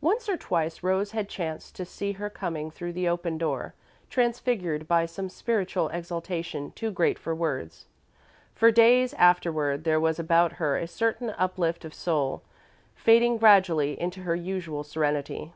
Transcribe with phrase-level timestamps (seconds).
[0.00, 3.72] Once or twice, Rose had chanced to see her coming through the open door,
[4.10, 7.86] transfigured by some spiritual exaltation too great for words.
[8.52, 12.42] For days afterward there was about her a certain uplift of soul,
[12.96, 15.52] fading gradually into her usual serenity.